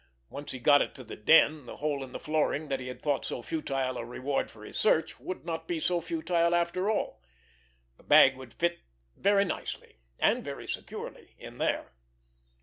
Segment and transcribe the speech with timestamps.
[0.31, 3.03] Once he got it to the den, that hole in the flooring, that he had
[3.03, 7.21] thought so futile a reward for his search, would not be so futile after all.
[7.97, 8.79] The bag would fit
[9.15, 11.93] very nicely, and very securely, in there!